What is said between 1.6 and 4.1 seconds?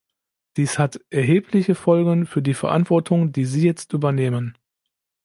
Folgen für die Verantwortung, die Sie jetzt